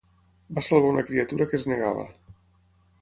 Va 0.57 0.63
salvar 0.67 0.89
una 0.93 1.05
criatura 1.09 1.47
que 1.51 1.59
es 1.59 1.67
negava. 1.75 2.07